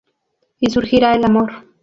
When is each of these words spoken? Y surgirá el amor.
Y 0.59 0.71
surgirá 0.71 1.13
el 1.13 1.25
amor. 1.25 1.63